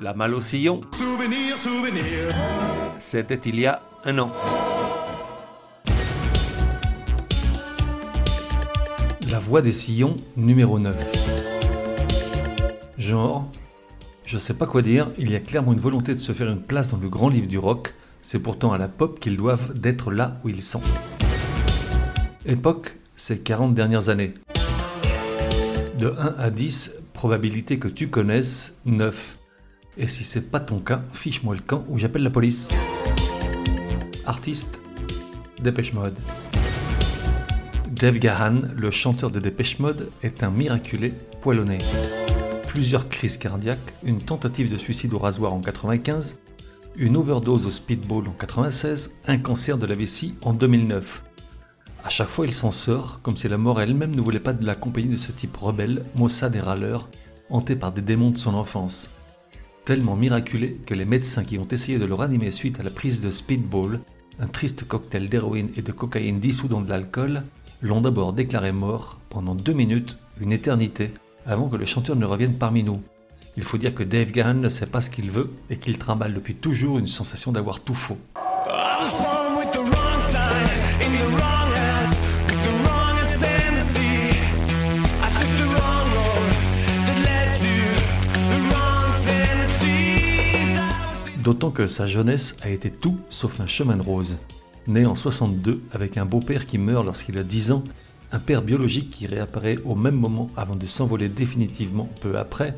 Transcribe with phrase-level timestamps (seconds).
[0.00, 0.82] La malle au sillon.
[0.92, 2.28] Souvenir, souvenir.
[3.00, 4.32] C'était il y a un an.
[9.28, 10.94] La voix des sillons, numéro 9.
[12.96, 13.50] Genre,
[14.24, 16.62] je sais pas quoi dire, il y a clairement une volonté de se faire une
[16.62, 17.92] place dans le grand livre du rock,
[18.22, 20.82] c'est pourtant à la pop qu'ils doivent d'être là où ils sont.
[22.46, 24.34] Époque, ces 40 dernières années.
[25.98, 29.37] De 1 à 10, probabilité que tu connaisses, 9.
[30.00, 32.68] Et si c'est pas ton cas, fiche-moi le camp ou j'appelle la police.
[34.26, 34.80] Artiste,
[35.60, 36.14] Dépêche Mode.
[37.90, 41.78] Dave Gahan, le chanteur de Dépêche Mode, est un miraculé poilonné.
[42.68, 46.38] Plusieurs crises cardiaques, une tentative de suicide au rasoir en 95,
[46.94, 51.24] une overdose au speedball en 96, un cancer de la vessie en 2009.
[52.04, 54.64] À chaque fois, il s'en sort, comme si la mort elle-même ne voulait pas de
[54.64, 57.08] la compagnie de ce type rebelle, maussade et râleur,
[57.50, 59.10] hanté par des démons de son enfance
[59.88, 63.22] tellement miraculé que les médecins qui ont essayé de le ranimer suite à la prise
[63.22, 64.00] de speedball,
[64.38, 67.42] un triste cocktail d'héroïne et de cocaïne dissous dans de l'alcool,
[67.80, 71.10] l'ont d'abord déclaré mort pendant deux minutes, une éternité,
[71.46, 73.00] avant que le chanteur ne revienne parmi nous.
[73.56, 76.34] Il faut dire que Dave Gahan ne sait pas ce qu'il veut et qu'il trimballe
[76.34, 78.18] depuis toujours une sensation d'avoir tout faux.
[91.48, 94.36] D'autant que sa jeunesse a été tout sauf un chemin de rose.
[94.86, 97.84] Né en 62 avec un beau-père qui meurt lorsqu'il a 10 ans,
[98.32, 102.74] un père biologique qui réapparaît au même moment avant de s'envoler définitivement peu après,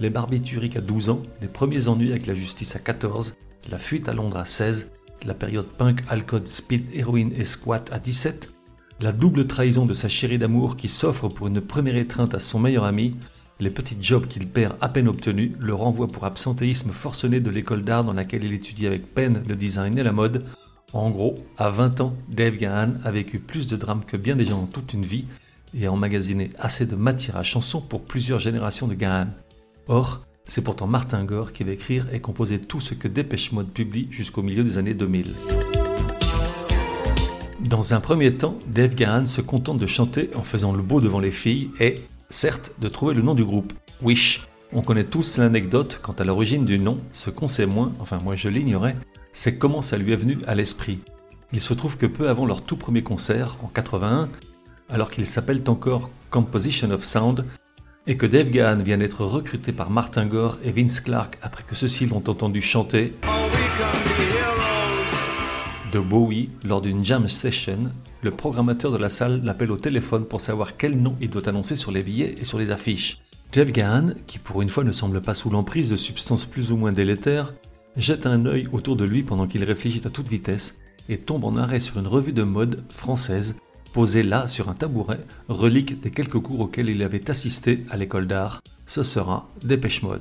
[0.00, 3.34] les barbituriques à 12 ans, les premiers ennuis avec la justice à 14,
[3.70, 4.92] la fuite à Londres à 16,
[5.26, 8.50] la période punk, alcool, speed, héroïne et squat à 17,
[9.00, 12.60] la double trahison de sa chérie d'amour qui s'offre pour une première étreinte à son
[12.60, 13.14] meilleur ami,
[13.58, 17.84] les petits jobs qu'il perd à peine obtenus, le renvoi pour absentéisme forcené de l'école
[17.84, 20.44] d'art dans laquelle il étudie avec peine le design et la mode.
[20.92, 24.44] En gros, à 20 ans, Dave Gahan a vécu plus de drames que bien des
[24.44, 25.24] gens en toute une vie
[25.74, 29.28] et a emmagasiné assez de matière à chanson pour plusieurs générations de Gahan.
[29.88, 33.72] Or, c'est pourtant Martin Gore qui va écrire et composer tout ce que Dépêche Mode
[33.72, 35.32] publie jusqu'au milieu des années 2000.
[37.60, 41.18] Dans un premier temps, Dave Gahan se contente de chanter en faisant le beau devant
[41.18, 41.96] les filles et,
[42.30, 43.72] certes, de trouver le nom du groupe,
[44.02, 44.46] Wish.
[44.72, 48.34] On connaît tous l'anecdote quant à l'origine du nom, ce qu'on sait moins, enfin moi
[48.34, 48.96] je l'ignorais,
[49.32, 50.98] c'est comment ça lui est venu à l'esprit.
[51.52, 54.28] Il se trouve que peu avant leur tout premier concert, en 81,
[54.90, 57.44] alors qu'ils s'appellent encore Composition of Sound,
[58.06, 61.74] et que Dave Gahan vient d'être recruté par Martin Gore et Vince Clarke après que
[61.74, 63.14] ceux-ci l'ont entendu chanter
[66.00, 67.90] Bowie lors d'une jam session,
[68.22, 71.76] le programmateur de la salle l'appelle au téléphone pour savoir quel nom il doit annoncer
[71.76, 73.20] sur les billets et sur les affiches.
[73.52, 76.76] Jeff Gahan, qui pour une fois ne semble pas sous l'emprise de substances plus ou
[76.76, 77.54] moins délétères,
[77.96, 81.56] jette un œil autour de lui pendant qu'il réfléchit à toute vitesse et tombe en
[81.56, 83.56] arrêt sur une revue de mode française
[83.92, 88.26] posée là sur un tabouret, relique des quelques cours auxquels il avait assisté à l'école
[88.26, 88.60] d'art.
[88.86, 90.20] Ce sera Dépêche Mode.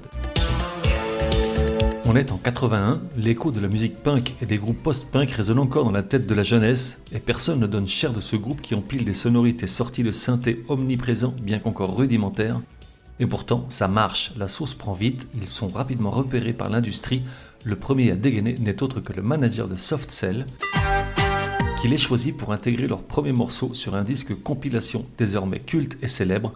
[2.07, 5.85] On est en 81, l'écho de la musique punk et des groupes post-punk résonne encore
[5.85, 8.75] dans la tête de la jeunesse, et personne ne donne cher de ce groupe qui
[8.75, 12.61] empile des sonorités sorties de synthé omniprésents bien qu'encore rudimentaires.
[13.19, 17.23] Et pourtant, ça marche, la sauce prend vite, ils sont rapidement repérés par l'industrie.
[17.63, 20.45] Le premier à dégainer n'est autre que le manager de Soft Cell,
[21.81, 26.07] qui les choisit pour intégrer leur premier morceau sur un disque compilation désormais culte et
[26.07, 26.53] célèbre,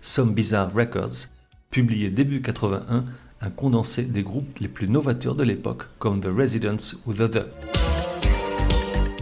[0.00, 1.26] Some Bizarre Records,
[1.70, 3.04] publié début 81
[3.40, 7.46] un condensé des groupes les plus novateurs de l'époque, comme The Residents ou The The.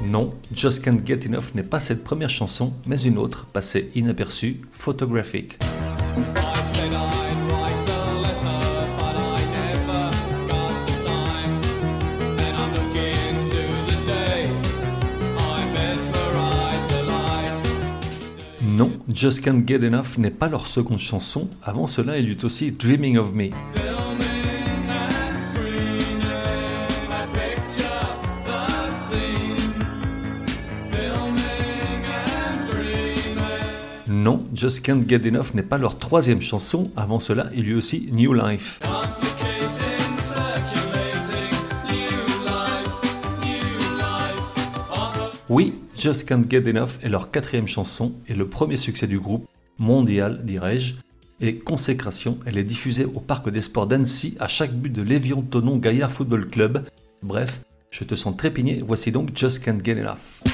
[0.08, 4.60] Non, Just Can't Get Enough n'est pas cette première chanson, mais une autre, passée inaperçue,
[4.72, 5.58] Photographic.
[18.64, 22.44] Non, Just Can't Get Enough n'est pas leur seconde chanson, avant cela il y eut
[22.44, 23.50] aussi Dreaming of Me.
[34.22, 37.74] Non, Just Can't Get Enough n'est pas leur troisième chanson, avant cela il y eut
[37.74, 38.78] aussi New Life.
[45.48, 49.48] Oui, Just Can't Get Enough est leur quatrième chanson et le premier succès du groupe,
[49.80, 50.94] mondial dirais-je,
[51.40, 55.42] et Consécration, elle est diffusée au Parc des Sports d'Annecy à chaque but de l'Évian
[55.42, 56.84] Tonon Gaillard Football Club.
[57.24, 60.51] Bref, je te sens trépigné, voici donc Just Can't Get Enough.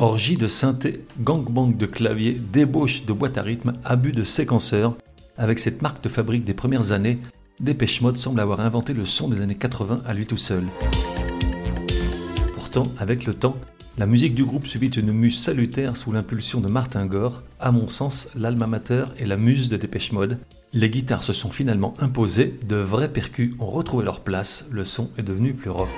[0.00, 4.96] Orgie de synthé, gangbang de clavier, débauche de boîte à rythme, abus de séquenceurs.
[5.36, 7.18] Avec cette marque de fabrique des premières années,
[7.58, 10.62] Dépêche Mode semble avoir inventé le son des années 80 à lui tout seul.
[12.54, 13.56] Pourtant, avec le temps,
[13.98, 17.88] la musique du groupe subit une muse salutaire sous l'impulsion de Martin Gore, à mon
[17.88, 20.38] sens l'alma mater et la muse de Dépêche Mode.
[20.72, 25.10] Les guitares se sont finalement imposées, de vrais percus ont retrouvé leur place, le son
[25.18, 25.88] est devenu plus rock.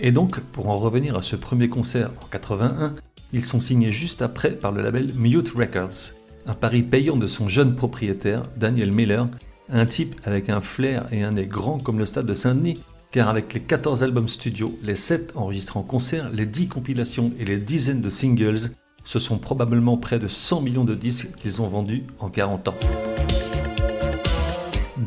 [0.00, 2.94] Et donc, pour en revenir à ce premier concert en 81,
[3.32, 6.14] ils sont signés juste après par le label Mute Records,
[6.46, 9.28] un pari payant de son jeune propriétaire, Daniel Miller,
[9.68, 12.80] un type avec un flair et un nez grand comme le stade de Saint-Denis,
[13.10, 17.44] car avec les 14 albums studio, les 7 enregistrés en concert, les 10 compilations et
[17.44, 18.70] les dizaines de singles,
[19.04, 23.09] ce sont probablement près de 100 millions de disques qu'ils ont vendus en 40 ans.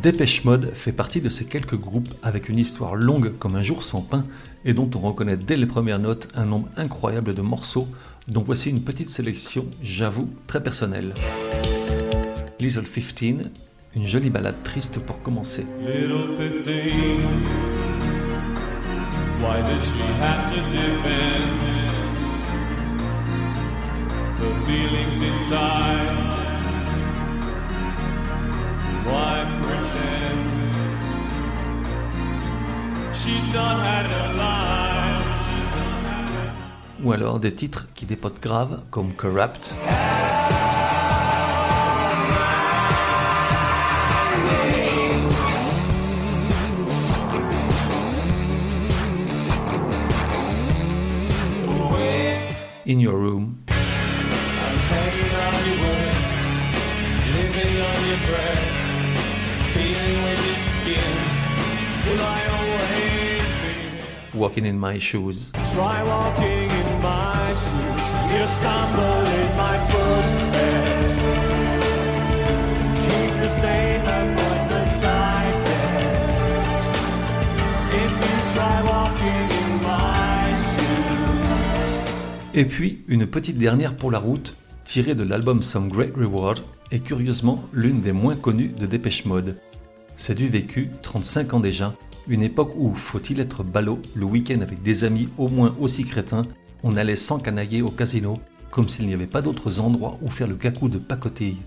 [0.01, 3.83] Dépêche Mode fait partie de ces quelques groupes avec une histoire longue comme un jour
[3.83, 4.25] sans pain
[4.65, 7.87] et dont on reconnaît dès les premières notes un nombre incroyable de morceaux
[8.27, 11.13] dont voici une petite sélection, j'avoue, très personnelle.
[12.59, 13.51] Little 15,
[13.95, 15.67] une jolie balade triste pour commencer.
[15.79, 17.21] Little 15,
[19.39, 21.59] why does she have to defend
[24.39, 25.82] the feelings inside?
[37.01, 39.73] Ou alors des titres qui dépotent grave comme Corrupt.
[52.85, 53.55] In Your Room.
[57.33, 58.65] Living on your breath,
[59.73, 61.13] feeling with your skin.
[62.05, 62.62] Will I?
[64.35, 65.51] Walking in My Shoes.
[65.75, 68.09] Try walking in my shoes.
[68.33, 71.17] You stumble in my footsteps.
[73.05, 76.79] Keep the same appointments I kept.
[77.93, 82.05] If you try walking in my shoes.
[82.55, 86.59] Et puis, une petite dernière pour la route, tirée de l'album Some Great Reward,
[86.91, 89.57] et curieusement l'une des moins connues de Dépêche Mode.
[90.15, 91.93] C'est du vécu, 35 ans déjà,
[92.27, 96.43] une époque où, faut-il être ballot, le week-end avec des amis au moins aussi crétins,
[96.83, 98.35] on allait sans canailler au casino,
[98.71, 101.57] comme s'il n'y avait pas d'autres endroits où faire le cacou de pacotille.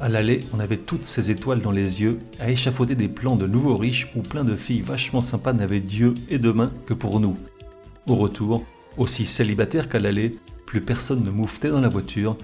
[0.00, 3.48] À l'aller, on avait toutes ces étoiles dans les yeux, à échafauder des plans de
[3.48, 7.36] nouveaux riches où plein de filles vachement sympas n'avaient Dieu et demain que pour nous.
[8.06, 8.64] Au retour,
[8.96, 12.36] aussi célibataire qu'à l'aller, plus personne ne mouftait dans la voiture,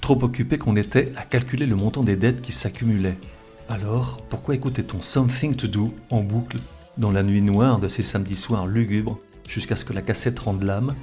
[0.00, 3.18] trop occupé qu'on était à calculer le montant des dettes qui s'accumulaient.
[3.68, 6.56] Alors, pourquoi écoutait-on Something to Do en boucle?
[6.98, 9.18] Dans la nuit noire de ces samedis soirs lugubres
[9.48, 10.94] jusqu'à ce que la cassette rende l'âme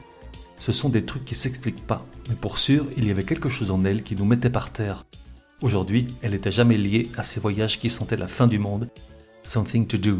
[0.59, 3.71] Ce sont des trucs qui s'expliquent pas, mais pour sûr, il y avait quelque chose
[3.71, 5.05] en elle qui nous mettait par terre.
[5.61, 8.89] Aujourd'hui, elle n'était jamais liée à ces voyages qui sentaient la fin du monde.
[9.43, 10.19] Something to Do.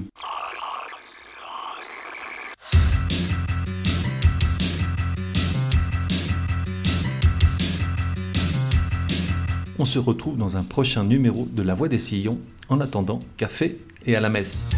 [9.78, 12.39] On se retrouve dans un prochain numéro de La Voix des Sillons.
[12.69, 14.69] En attendant, café et à la messe.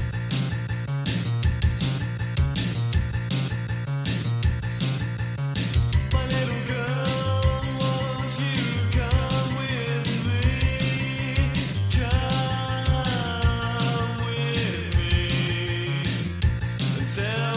[17.07, 17.56] Tell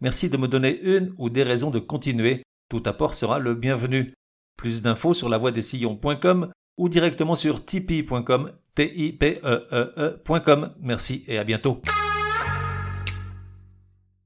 [0.00, 2.42] merci de me donner une ou des raisons de continuer.
[2.68, 4.14] Tout apport sera le bienvenu.
[4.56, 10.74] Plus d'infos sur lavoidessillons.com ou directement sur tipeee.com, e e e.com.
[10.80, 11.82] Merci et à bientôt.